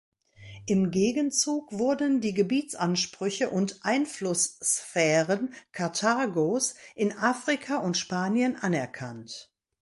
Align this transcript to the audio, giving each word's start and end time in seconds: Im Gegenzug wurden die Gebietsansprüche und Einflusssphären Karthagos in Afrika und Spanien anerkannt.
Im 0.65 0.89
Gegenzug 0.89 1.73
wurden 1.73 2.21
die 2.21 2.33
Gebietsansprüche 2.33 3.51
und 3.51 3.81
Einflusssphären 3.85 5.53
Karthagos 5.73 6.73
in 6.95 7.11
Afrika 7.15 7.77
und 7.77 7.97
Spanien 7.97 8.55
anerkannt. 8.55 9.53